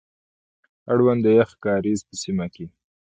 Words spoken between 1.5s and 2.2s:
کاريز په